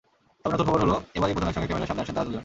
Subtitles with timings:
[0.41, 2.39] তবে নতুন খবর হলো, এবারই প্রথম একসঙ্গে ক্যামেরার সামনে আসছেন তাঁরা দুজন।